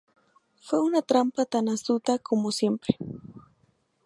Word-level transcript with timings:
Fue 0.63 0.81
una 0.81 1.03
trampa 1.03 1.45
tan 1.45 1.69
astuta 1.69 2.17
como 2.17 2.51
siempre". 2.51 2.97